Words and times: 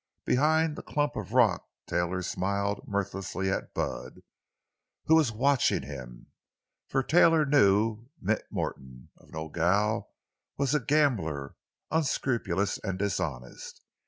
Behind 0.25 0.75
the 0.75 0.81
clump 0.81 1.15
of 1.15 1.31
rock 1.33 1.63
Taylor 1.85 2.23
smiled 2.23 2.81
mirthlessly 2.87 3.51
at 3.51 3.75
Bud, 3.75 4.23
who 5.05 5.13
was 5.13 5.31
watching 5.31 5.83
him. 5.83 6.31
For 6.87 7.03
Taylor 7.03 7.45
knew 7.45 8.07
Mint 8.19 8.41
Morton, 8.49 9.11
of 9.19 9.29
Nogel, 9.31 10.09
as 10.59 10.73
a 10.73 10.79
gambler, 10.79 11.55
unscrupulous 11.91 12.79
and 12.79 12.97
dishonest. 12.97 13.83